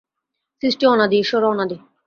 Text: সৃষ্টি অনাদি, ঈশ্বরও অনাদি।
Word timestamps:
সৃষ্টি 0.61 0.85
অনাদি, 0.85 1.15
ঈশ্বরও 1.19 1.47
অনাদি। 1.49 1.77